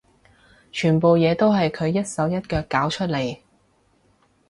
[0.71, 3.37] 全部嘢都係佢一手一腳搞出嚟